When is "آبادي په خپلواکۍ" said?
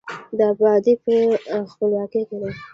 0.51-2.23